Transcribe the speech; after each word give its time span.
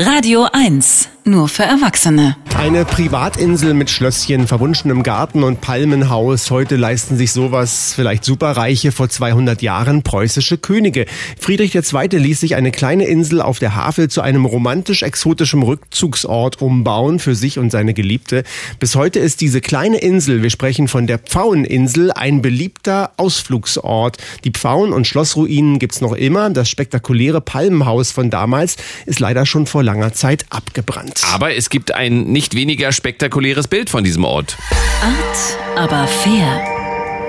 Radio 0.00 0.48
1, 0.54 1.10
nur 1.24 1.48
für 1.48 1.62
Erwachsene. 1.62 2.36
Eine 2.56 2.84
Privatinsel 2.84 3.72
mit 3.74 3.90
Schlösschen, 3.90 4.46
verwunschenem 4.46 5.02
Garten 5.02 5.44
und 5.44 5.60
Palmenhaus. 5.60 6.50
Heute 6.50 6.76
leisten 6.76 7.16
sich 7.16 7.32
sowas 7.32 7.92
vielleicht 7.94 8.24
Superreiche, 8.24 8.92
vor 8.92 9.08
200 9.08 9.62
Jahren 9.62 10.02
preußische 10.02 10.58
Könige. 10.58 11.06
Friedrich 11.38 11.74
II. 11.74 12.08
ließ 12.18 12.40
sich 12.40 12.56
eine 12.56 12.70
kleine 12.70 13.06
Insel 13.06 13.40
auf 13.40 13.58
der 13.58 13.76
Havel 13.76 14.08
zu 14.08 14.20
einem 14.20 14.44
romantisch-exotischen 14.44 15.62
Rückzugsort 15.62 16.60
umbauen 16.60 17.18
für 17.18 17.34
sich 17.34 17.58
und 17.58 17.70
seine 17.70 17.94
Geliebte. 17.94 18.44
Bis 18.78 18.94
heute 18.94 19.20
ist 19.20 19.40
diese 19.40 19.60
kleine 19.60 19.98
Insel, 19.98 20.42
wir 20.42 20.50
sprechen 20.50 20.86
von 20.86 21.06
der 21.06 21.18
Pfaueninsel, 21.18 22.12
ein 22.12 22.42
beliebter 22.42 23.12
Ausflugsort. 23.16 24.18
Die 24.44 24.50
Pfauen- 24.50 24.92
und 24.92 25.06
Schlossruinen 25.06 25.78
gibt's 25.78 26.00
noch 26.00 26.12
immer. 26.12 26.50
Das 26.50 26.68
spektakuläre 26.68 27.40
Palmenhaus 27.40 28.12
von 28.12 28.28
damals 28.28 28.76
ist 29.06 29.20
leider 29.20 29.46
schon 29.46 29.66
vor 29.66 29.82
langer 29.82 30.12
Zeit 30.12 30.44
abgebrannt. 30.50 31.09
Aber 31.32 31.54
es 31.54 31.70
gibt 31.70 31.94
ein 31.94 32.24
nicht 32.24 32.54
weniger 32.54 32.92
spektakuläres 32.92 33.68
Bild 33.68 33.90
von 33.90 34.04
diesem 34.04 34.24
Ort. 34.24 34.56
Art, 35.02 35.78
aber 35.78 36.06
fair. 36.06 36.60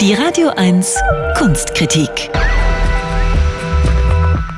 Die 0.02 0.14
Radio 0.14 0.50
1 0.50 0.96
Kunstkritik. 1.38 2.30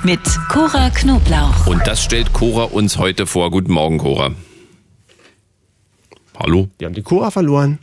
Mit 0.03 0.20
Cora 0.49 0.89
Knoblauch. 0.89 1.65
Und 1.67 1.81
das 1.85 2.03
stellt 2.03 2.34
Cora 2.34 2.63
uns 2.65 2.98
heute 2.98 3.25
vor. 3.25 3.51
Guten 3.51 3.71
Morgen, 3.71 3.98
Cora. 3.98 4.31
Hallo? 6.37 6.67
Die 6.79 6.85
haben 6.85 6.93
die 6.93 7.03
Cora 7.03 7.31
verloren. 7.31 7.79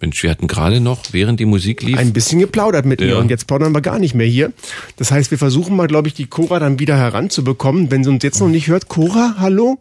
Mensch, 0.00 0.22
wir 0.22 0.30
hatten 0.30 0.48
gerade 0.48 0.80
noch, 0.80 1.00
während 1.12 1.38
die 1.40 1.44
Musik 1.44 1.82
lief. 1.82 1.96
Ein 1.98 2.12
bisschen 2.12 2.40
geplaudert 2.40 2.84
mit 2.84 3.00
Ja. 3.00 3.06
ihr 3.06 3.18
und 3.18 3.30
jetzt 3.30 3.46
plaudern 3.46 3.72
wir 3.72 3.80
gar 3.80 3.98
nicht 3.98 4.14
mehr 4.14 4.26
hier. 4.26 4.52
Das 4.96 5.12
heißt, 5.12 5.30
wir 5.30 5.38
versuchen 5.38 5.76
mal, 5.76 5.86
glaube 5.86 6.08
ich, 6.08 6.14
die 6.14 6.26
Cora 6.26 6.58
dann 6.58 6.78
wieder 6.78 6.96
heranzubekommen. 6.96 7.90
Wenn 7.90 8.02
sie 8.04 8.10
uns 8.10 8.22
jetzt 8.24 8.40
noch 8.40 8.48
nicht 8.48 8.66
hört, 8.68 8.88
Cora, 8.88 9.36
hallo? 9.38 9.78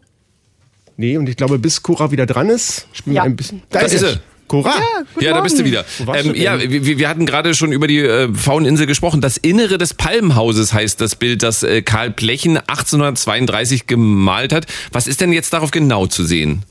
Nee, 0.97 1.17
und 1.17 1.27
ich 1.27 1.35
glaube, 1.37 1.59
bis 1.59 1.81
Cora 1.83 2.11
wieder 2.11 2.25
dran 2.25 2.49
ist, 2.49 2.87
spielen 2.93 3.15
Ja. 3.15 3.23
wir 3.23 3.25
ein 3.31 3.35
bisschen. 3.35 3.63
Da, 3.69 3.79
Da 3.79 3.85
ist 3.85 3.99
sie. 3.99 4.19
Cora! 4.47 4.75
ja, 5.19 5.33
da 5.33 5.41
bist 5.41 5.57
du 5.57 5.63
wieder. 5.65 5.85
Ähm, 6.13 6.33
du 6.33 6.37
ja, 6.37 6.59
wir, 6.59 6.97
wir 6.99 7.09
hatten 7.09 7.25
gerade 7.25 7.55
schon 7.55 7.71
über 7.71 7.87
die 7.87 7.99
äh, 7.99 8.31
Fauninsel 8.33 8.85
gesprochen. 8.85 9.21
Das 9.21 9.37
Innere 9.37 9.77
des 9.77 9.93
Palmenhauses 9.93 10.73
heißt 10.73 10.99
das 11.01 11.15
Bild, 11.15 11.41
das 11.43 11.63
äh, 11.63 11.81
Karl 11.81 12.11
Plechen 12.11 12.57
1832 12.57 13.87
gemalt 13.87 14.53
hat. 14.53 14.67
Was 14.91 15.07
ist 15.07 15.21
denn 15.21 15.31
jetzt 15.33 15.53
darauf 15.53 15.71
genau 15.71 16.05
zu 16.07 16.23
sehen? 16.25 16.63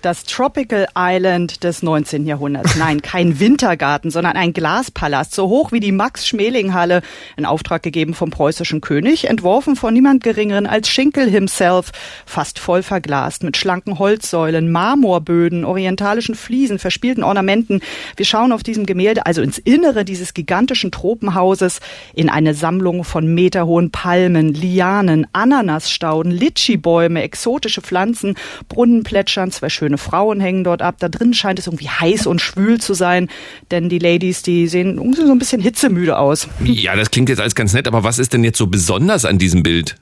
Das 0.00 0.22
Tropical 0.22 0.86
Island 0.96 1.64
des 1.64 1.82
19. 1.82 2.24
Jahrhunderts. 2.24 2.76
Nein, 2.78 3.02
kein 3.02 3.40
Wintergarten, 3.40 4.12
sondern 4.12 4.36
ein 4.36 4.52
Glaspalast, 4.52 5.34
so 5.34 5.48
hoch 5.48 5.72
wie 5.72 5.80
die 5.80 5.90
Max-Schmeling-Halle, 5.90 7.02
in 7.36 7.44
Auftrag 7.44 7.82
gegeben 7.82 8.14
vom 8.14 8.30
preußischen 8.30 8.80
König, 8.80 9.28
entworfen 9.28 9.74
von 9.74 9.92
niemand 9.92 10.22
Geringeren 10.22 10.68
als 10.68 10.88
Schinkel 10.88 11.28
himself, 11.28 11.90
fast 12.26 12.60
voll 12.60 12.84
verglast, 12.84 13.42
mit 13.42 13.56
schlanken 13.56 13.98
Holzsäulen, 13.98 14.70
Marmorböden, 14.70 15.64
orientalischen 15.64 16.36
Fliesen, 16.36 16.78
verspielten 16.78 17.24
Ornamenten. 17.24 17.80
Wir 18.16 18.24
schauen 18.24 18.52
auf 18.52 18.62
diesem 18.62 18.86
Gemälde 18.86 19.26
also 19.26 19.42
ins 19.42 19.58
Innere 19.58 20.04
dieses 20.04 20.32
gigantischen 20.32 20.92
Tropenhauses, 20.92 21.80
in 22.14 22.30
eine 22.30 22.54
Sammlung 22.54 23.02
von 23.02 23.34
meterhohen 23.34 23.90
Palmen, 23.90 24.54
Lianen, 24.54 25.26
Ananasstauden, 25.32 26.30
Litschi-Bäume, 26.30 27.20
exotische 27.22 27.80
Pflanzen, 27.80 28.36
Brunnen 28.68 29.02
plätschern, 29.02 29.50
zwei 29.50 29.68
schöne 29.68 29.87
Frauen 29.96 30.40
hängen 30.40 30.64
dort 30.64 30.82
ab. 30.82 30.96
Da 30.98 31.08
drin 31.08 31.32
scheint 31.32 31.58
es 31.58 31.66
irgendwie 31.66 31.88
heiß 31.88 32.26
und 32.26 32.40
schwül 32.40 32.80
zu 32.80 32.92
sein, 32.92 33.28
denn 33.70 33.88
die 33.88 33.98
Ladies, 33.98 34.42
die 34.42 34.66
sehen 34.66 34.98
so 35.14 35.32
ein 35.32 35.38
bisschen 35.38 35.62
hitzemüde 35.62 36.18
aus. 36.18 36.48
Ja, 36.64 36.96
das 36.96 37.10
klingt 37.10 37.28
jetzt 37.30 37.40
alles 37.40 37.54
ganz 37.54 37.72
nett, 37.72 37.88
aber 37.88 38.04
was 38.04 38.18
ist 38.18 38.32
denn 38.34 38.44
jetzt 38.44 38.58
so 38.58 38.66
besonders 38.66 39.24
an 39.24 39.38
diesem 39.38 39.62
Bild? 39.62 39.96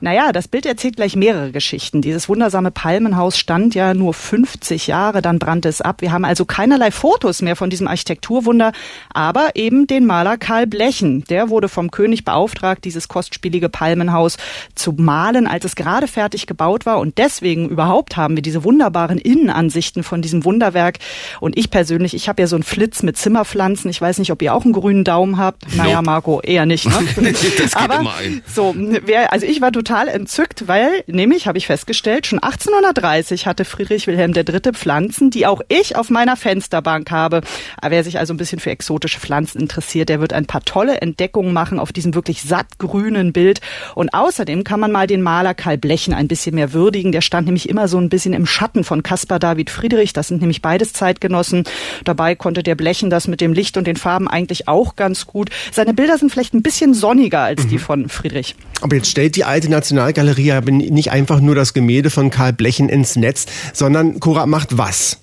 Naja, 0.00 0.32
das 0.32 0.48
Bild 0.48 0.66
erzählt 0.66 0.96
gleich 0.96 1.16
mehrere 1.16 1.50
Geschichten. 1.50 2.02
Dieses 2.02 2.28
wundersame 2.28 2.70
Palmenhaus 2.70 3.36
stand 3.36 3.74
ja 3.74 3.94
nur 3.94 4.14
50 4.14 4.86
Jahre, 4.86 5.22
dann 5.22 5.38
brannte 5.38 5.68
es 5.68 5.80
ab. 5.80 6.00
Wir 6.00 6.12
haben 6.12 6.24
also 6.24 6.44
keinerlei 6.44 6.90
Fotos 6.90 7.42
mehr 7.42 7.56
von 7.56 7.70
diesem 7.70 7.88
Architekturwunder, 7.88 8.72
aber 9.12 9.50
eben 9.54 9.86
den 9.86 10.06
Maler 10.06 10.38
Karl 10.38 10.66
Blechen. 10.66 11.24
Der 11.24 11.48
wurde 11.50 11.68
vom 11.68 11.90
König 11.90 12.24
beauftragt, 12.24 12.84
dieses 12.84 13.08
kostspielige 13.08 13.68
Palmenhaus 13.68 14.36
zu 14.74 14.92
malen, 14.92 15.46
als 15.46 15.64
es 15.64 15.74
gerade 15.74 16.06
fertig 16.06 16.46
gebaut 16.46 16.86
war. 16.86 16.98
Und 17.00 17.18
deswegen 17.18 17.68
überhaupt 17.68 18.16
haben 18.16 18.36
wir 18.36 18.42
diese 18.42 18.64
wunderbaren 18.64 19.18
Innenansichten 19.18 20.04
von 20.04 20.22
diesem 20.22 20.44
Wunderwerk. 20.44 20.98
Und 21.40 21.58
ich 21.58 21.70
persönlich, 21.70 22.14
ich 22.14 22.28
habe 22.28 22.42
ja 22.42 22.46
so 22.46 22.56
einen 22.56 22.62
Flitz 22.62 23.02
mit 23.02 23.16
Zimmerpflanzen. 23.16 23.90
Ich 23.90 24.00
weiß 24.00 24.18
nicht, 24.18 24.30
ob 24.30 24.42
ihr 24.42 24.54
auch 24.54 24.64
einen 24.64 24.72
grünen 24.72 25.04
Daumen 25.04 25.38
habt. 25.38 25.74
Naja. 25.76 26.02
Marco, 26.02 26.40
eher 26.40 26.66
nicht. 26.66 26.86
Ne? 26.86 26.92
Das 27.58 27.72
geht 27.72 27.76
Aber 27.76 28.00
immer 28.00 28.14
ein. 28.14 28.42
so, 28.46 28.74
wer, 28.76 29.32
also 29.32 29.44
ich 29.44 29.60
war 29.60 29.72
total 29.72 29.87
entzückt, 29.90 30.68
weil, 30.68 31.02
nämlich, 31.06 31.46
habe 31.46 31.56
ich 31.56 31.66
festgestellt, 31.66 32.26
schon 32.26 32.38
1830 32.38 33.46
hatte 33.46 33.64
Friedrich 33.64 34.06
Wilhelm 34.06 34.34
III. 34.34 34.72
Pflanzen, 34.72 35.30
die 35.30 35.46
auch 35.46 35.62
ich 35.68 35.96
auf 35.96 36.10
meiner 36.10 36.36
Fensterbank 36.36 37.10
habe. 37.10 37.40
Wer 37.82 38.04
sich 38.04 38.18
also 38.18 38.34
ein 38.34 38.36
bisschen 38.36 38.60
für 38.60 38.70
exotische 38.70 39.18
Pflanzen 39.18 39.60
interessiert, 39.60 40.08
der 40.08 40.20
wird 40.20 40.32
ein 40.32 40.46
paar 40.46 40.64
tolle 40.64 41.00
Entdeckungen 41.00 41.52
machen 41.52 41.78
auf 41.78 41.92
diesem 41.92 42.14
wirklich 42.14 42.42
sattgrünen 42.42 43.32
Bild. 43.32 43.60
Und 43.94 44.12
außerdem 44.12 44.64
kann 44.64 44.80
man 44.80 44.92
mal 44.92 45.06
den 45.06 45.22
Maler 45.22 45.54
Karl 45.54 45.78
Blechen 45.78 46.12
ein 46.12 46.28
bisschen 46.28 46.54
mehr 46.54 46.72
würdigen. 46.72 47.12
Der 47.12 47.22
stand 47.22 47.46
nämlich 47.46 47.68
immer 47.68 47.88
so 47.88 47.98
ein 47.98 48.08
bisschen 48.08 48.34
im 48.34 48.46
Schatten 48.46 48.84
von 48.84 49.02
Caspar 49.02 49.38
David 49.38 49.70
Friedrich. 49.70 50.12
Das 50.12 50.28
sind 50.28 50.40
nämlich 50.40 50.62
beides 50.62 50.92
Zeitgenossen. 50.92 51.64
Dabei 52.04 52.34
konnte 52.34 52.62
der 52.62 52.74
Blechen 52.74 53.10
das 53.10 53.28
mit 53.28 53.40
dem 53.40 53.52
Licht 53.52 53.76
und 53.76 53.86
den 53.86 53.96
Farben 53.96 54.28
eigentlich 54.28 54.68
auch 54.68 54.96
ganz 54.96 55.26
gut. 55.26 55.50
Seine 55.72 55.94
Bilder 55.94 56.18
sind 56.18 56.30
vielleicht 56.30 56.54
ein 56.54 56.62
bisschen 56.62 56.94
sonniger 56.94 57.40
als 57.40 57.66
die 57.66 57.78
von 57.78 58.08
Friedrich. 58.08 58.54
Aber 58.80 58.96
jetzt 58.96 59.10
stellt 59.10 59.36
die 59.36 59.44
alte 59.44 59.68
Nationalgalerie 59.78 60.46
ja 60.46 60.60
nicht 60.60 61.12
einfach 61.12 61.40
nur 61.40 61.54
das 61.54 61.72
Gemälde 61.72 62.10
von 62.10 62.30
Karl 62.30 62.52
Blechen 62.52 62.88
ins 62.88 63.14
Netz, 63.14 63.46
sondern 63.72 64.18
Cora 64.18 64.46
macht 64.46 64.76
was? 64.76 65.18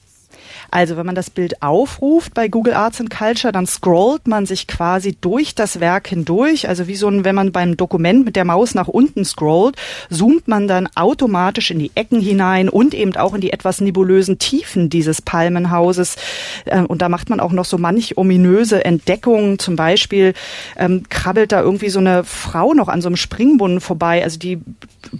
Also 0.75 0.97
wenn 0.97 1.05
man 1.05 1.15
das 1.15 1.29
Bild 1.29 1.61
aufruft 1.61 2.33
bei 2.33 2.49
Google 2.49 2.73
Arts 2.73 2.99
and 2.99 3.09
Culture, 3.09 3.53
dann 3.53 3.65
scrollt 3.65 4.27
man 4.27 4.45
sich 4.45 4.67
quasi 4.67 5.15
durch 5.21 5.55
das 5.55 5.79
Werk 5.79 6.09
hindurch. 6.09 6.67
Also 6.67 6.85
wie 6.89 6.97
so 6.97 7.07
ein, 7.07 7.23
wenn 7.23 7.33
man 7.33 7.53
beim 7.53 7.77
Dokument 7.77 8.25
mit 8.25 8.35
der 8.35 8.43
Maus 8.43 8.75
nach 8.75 8.89
unten 8.89 9.23
scrollt, 9.23 9.77
zoomt 10.09 10.49
man 10.49 10.67
dann 10.67 10.89
automatisch 10.93 11.71
in 11.71 11.79
die 11.79 11.91
Ecken 11.95 12.19
hinein 12.19 12.67
und 12.67 12.93
eben 12.93 13.15
auch 13.15 13.33
in 13.33 13.39
die 13.39 13.53
etwas 13.53 13.79
nebulösen 13.79 14.37
Tiefen 14.37 14.89
dieses 14.89 15.21
Palmenhauses. 15.21 16.17
Äh, 16.65 16.81
Und 16.81 17.01
da 17.01 17.07
macht 17.07 17.29
man 17.29 17.39
auch 17.39 17.53
noch 17.53 17.63
so 17.63 17.77
manch 17.77 18.17
ominöse 18.17 18.83
Entdeckungen. 18.83 19.59
Zum 19.59 19.77
Beispiel 19.77 20.33
ähm, 20.75 21.03
krabbelt 21.07 21.53
da 21.53 21.61
irgendwie 21.61 21.87
so 21.87 21.99
eine 21.99 22.25
Frau 22.25 22.73
noch 22.73 22.89
an 22.89 22.99
so 22.99 23.07
einem 23.07 23.15
Springbrunnen 23.15 23.79
vorbei. 23.79 24.21
Also 24.25 24.39
die 24.39 24.59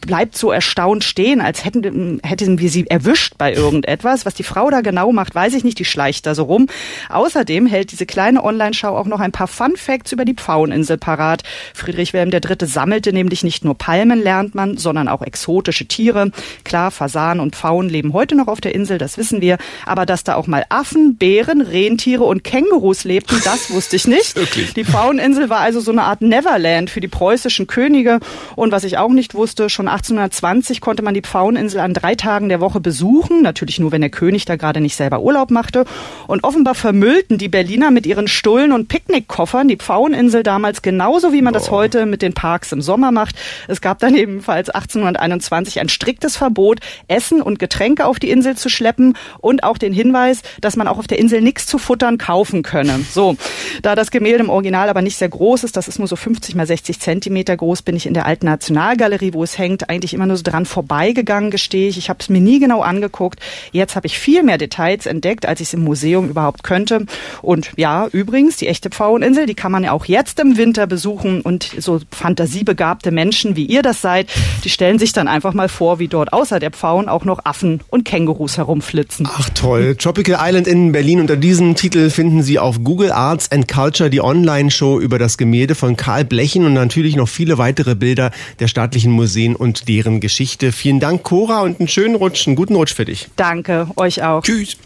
bleibt 0.06 0.38
so 0.38 0.52
erstaunt 0.52 1.04
stehen, 1.04 1.42
als 1.42 1.66
hätten, 1.66 2.20
hätten 2.24 2.60
wir 2.60 2.70
sie 2.70 2.88
erwischt 2.88 3.34
bei 3.38 3.54
irgendetwas. 3.54 4.26
Was 4.26 4.34
die 4.34 4.44
Frau 4.44 4.70
da 4.70 4.82
genau 4.82 5.12
macht, 5.12 5.36
weiß 5.36 5.54
ich 5.54 5.64
nicht. 5.64 5.80
Die 5.80 5.86
schleicht 5.86 6.26
da 6.26 6.36
so 6.36 6.44
rum. 6.44 6.68
Außerdem 7.10 7.66
hält 7.66 7.92
diese 7.92 8.06
kleine 8.06 8.44
Online-Schau 8.44 8.96
auch 8.96 9.06
noch 9.06 9.20
ein 9.20 9.32
paar 9.32 9.48
Fun 9.48 9.76
Facts 9.76 10.12
über 10.12 10.26
die 10.26 10.34
Pfaueninsel 10.34 10.98
parat. 10.98 11.44
Friedrich 11.74 12.14
Wilhelm 12.14 12.32
III. 12.32 12.68
sammelte 12.68 13.14
nämlich 13.14 13.44
nicht 13.44 13.66
nur 13.66 13.78
Palmen, 13.78 14.22
lernt 14.22 14.56
man, 14.56 14.78
sondern 14.78 15.08
auch 15.08 15.22
exotische 15.22 15.88
Tiere. 15.88 16.32
Klar, 16.64 16.92
Fasan 16.92 17.40
und 17.40 17.56
Pfauen 17.56 17.90
leben 17.90 18.14
heute 18.14 18.36
noch 18.36 18.48
auf 18.48 18.62
der 18.62 18.76
Insel, 18.76 18.98
das 18.98 19.18
wissen 19.18 19.42
wir. 19.42 19.58
Aber 19.86 20.06
dass 20.06 20.24
da 20.24 20.36
auch 20.36 20.48
mal 20.48 20.66
Affen, 20.70 21.18
Bären, 21.18 21.62
Rentiere 21.62 22.24
und 22.24 22.44
Kängurus 22.44 23.04
lebten, 23.04 23.40
das 23.44 23.72
wusste 23.72 23.96
ich 23.96 24.08
nicht. 24.08 24.36
Wirklich? 24.36 24.74
Die 24.74 24.86
Pfaueninsel 24.86 25.50
war 25.50 25.60
also 25.60 25.80
so 25.80 25.92
eine 25.92 26.04
Art 26.04 26.22
Neverland 26.22 26.90
für 26.90 27.02
die 27.02 27.08
preußischen 27.08 27.68
Könige. 27.68 28.20
Und 28.56 28.72
was 28.72 28.84
ich 28.84 28.98
auch 28.98 29.12
nicht 29.12 29.34
wusste, 29.34 29.70
schon 29.70 29.88
1820 29.96 30.82
konnte 30.82 31.04
man 31.04 31.14
die 31.14 31.22
Pfaueninsel 31.22 31.80
an 31.80 31.94
drei 31.94 32.16
Tagen 32.16 32.50
der 32.50 32.60
Woche 32.60 32.82
besuchen. 32.82 33.42
Natürlich 33.42 33.80
nur, 33.80 33.92
wenn 33.92 34.02
der 34.02 34.10
König 34.10 34.44
da 34.46 34.58
gerade 34.58 34.82
nicht 34.82 34.96
selber 34.96 35.22
Urlaub 35.22 35.52
machte. 35.52 35.86
Und 36.28 36.44
offenbar 36.44 36.76
vermüllten 36.76 37.38
die 37.38 37.48
Berliner 37.48 37.92
mit 37.92 38.06
ihren 38.06 38.28
Stullen 38.28 38.74
und 38.74 38.90
Picknickkoffern 38.90 39.68
die 39.68 39.78
Pfaueninsel 39.78 40.44
damals 40.44 40.82
genauso, 40.82 41.32
wie 41.32 41.42
man 41.42 41.54
das 41.54 41.72
heute 41.72 42.06
mit 42.06 42.22
den 42.22 42.34
Parks 42.34 42.74
im 42.74 42.82
Sommer 42.82 43.12
macht. 43.12 43.36
Es 43.68 43.80
gab 43.80 44.00
dann 44.00 44.16
ebenfalls 44.16 44.70
1821 44.70 45.80
ein 45.80 45.90
striktes 45.90 46.36
Verbot, 46.36 46.80
Essen 47.08 47.42
und 47.42 47.58
Getränke 47.58 48.06
auf 48.06 48.20
die 48.20 48.30
Insel 48.30 48.58
zu 48.58 48.70
schleppen 48.70 49.18
und 49.40 49.64
auch 49.64 49.78
den 49.78 49.94
Hinweis, 49.94 50.42
dass 50.60 50.76
man 50.76 50.88
auch 50.88 50.98
auf 50.98 51.08
der 51.08 51.20
Insel 51.20 51.42
nichts 51.42 51.66
zu 51.66 51.78
futtern 51.78 52.18
kaufen 52.18 52.64
könne. 52.64 53.00
So, 53.12 53.38
da 53.82 53.96
das 53.96 54.12
Gemälde 54.12 54.44
im 54.44 54.50
Original 54.50 54.90
aber 54.90 55.02
nicht 55.02 55.18
sehr 55.18 55.30
groß 55.30 55.64
ist, 55.64 55.78
das 55.78 55.88
ist 55.88 56.00
nur 56.00 56.08
so 56.08 56.16
50 56.16 56.56
mal 56.56 56.68
60 56.68 57.00
Zentimeter 57.00 57.56
groß, 57.56 57.82
bin 57.82 57.96
ich 57.96 58.06
in 58.06 58.14
der 58.14 58.26
alten 58.26 58.46
Nationalgalerie, 58.46 59.34
wo 59.34 59.44
es 59.44 59.58
hängt, 59.58 59.85
eigentlich 59.90 60.14
immer 60.14 60.26
nur 60.26 60.38
so 60.38 60.44
dran 60.44 60.66
vorbeigegangen, 60.66 61.52
gestehe 61.52 61.90
ich. 61.90 61.98
Ich 61.98 62.10
habe 62.10 62.20
es 62.20 62.30
mir 62.30 62.42
nie 62.42 62.60
genau 62.60 62.82
angeguckt. 62.82 63.40
Jetzt 63.72 63.96
habe 63.96 64.08
ich 64.08 64.20
viel 64.20 64.44
mehr 64.44 64.58
Details 64.58 65.06
entdeckt, 65.06 65.46
als 65.46 65.62
ich 65.62 65.68
es 65.68 65.74
im 65.74 65.84
Museum 65.84 66.30
überhaupt 66.30 66.64
könnte. 66.64 67.06
Und 67.42 67.72
ja, 67.76 68.08
übrigens, 68.08 68.58
die 68.58 68.68
echte 68.68 68.90
Pfaueninsel, 68.90 69.46
die 69.46 69.54
kann 69.54 69.72
man 69.72 69.84
ja 69.84 69.92
auch 69.92 70.06
jetzt 70.06 70.40
im 70.40 70.58
Winter 70.58 70.88
besuchen 70.88 71.42
und 71.42 71.72
so 71.78 72.00
fantasiebegabte 72.12 73.12
Menschen, 73.12 73.56
wie 73.56 73.66
ihr 73.66 73.82
das 73.82 74.02
seid, 74.02 74.30
die 74.64 74.70
stellen 74.70 75.00
sich 75.00 75.14
dann 75.14 75.28
einfach 75.28 75.54
mal 75.54 75.70
vor, 75.70 76.00
wie 76.00 76.08
dort 76.08 76.34
außer 76.34 76.60
der 76.60 76.72
Pfauen 76.72 77.10
auch 77.10 77.26
noch 77.26 77.46
Affen 77.46 77.82
und 77.90 78.06
Kängurus 78.06 78.58
herumflitzen. 78.58 79.28
Ach 79.30 79.50
toll. 79.50 79.96
Tropical 79.98 80.38
Island 80.40 80.68
in 80.68 80.92
Berlin. 80.92 81.20
Unter 81.20 81.36
diesem 81.36 81.76
Titel 81.76 82.10
finden 82.10 82.44
Sie 82.44 82.60
auf 82.60 82.84
Google 82.84 83.12
Arts 83.12 83.52
and 83.52 83.68
Culture 83.68 84.10
die 84.10 84.22
Online-Show 84.22 85.00
über 85.00 85.20
das 85.20 85.38
Gemälde 85.38 85.76
von 85.76 85.96
Karl 85.96 86.26
Blechen 86.26 86.66
und 86.66 86.74
natürlich 86.74 87.16
noch 87.16 87.28
viele 87.28 87.58
weitere 87.58 87.96
Bilder 87.96 88.32
der 88.60 88.68
staatlichen 88.68 89.12
Museen 89.12 89.56
und 89.76 89.88
deren 89.90 90.20
Geschichte. 90.20 90.72
Vielen 90.72 91.00
Dank, 91.00 91.24
Cora, 91.24 91.62
und 91.62 91.80
einen 91.80 91.88
schönen 91.88 92.16
Rutsch, 92.16 92.48
einen 92.48 92.56
guten 92.56 92.76
Rutsch 92.76 92.94
für 92.94 93.06
dich. 93.06 93.28
Danke, 93.36 93.88
euch 93.96 94.24
auch. 94.24 94.42
Tschüss. 94.42 94.78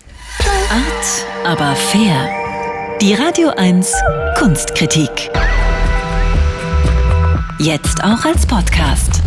Art, 0.69 1.25
aber 1.45 1.75
fair. 1.75 2.30
Die 3.01 3.13
Radio 3.13 3.50
1 3.50 3.94
Kunstkritik. 4.38 5.30
Jetzt 7.59 8.03
auch 8.03 8.24
als 8.25 8.45
Podcast. 8.45 9.21